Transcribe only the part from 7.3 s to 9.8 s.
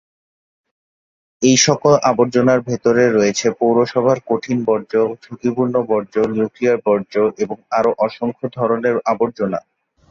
এবং আরও অসংখ্য ধরনের আবর্জনা।